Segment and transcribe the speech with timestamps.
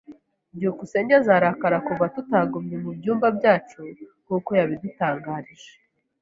[0.55, 3.79] byukusenge azarakara kuva tutagumye mubyumba byacu
[4.23, 5.71] nkuko yabidutangarije.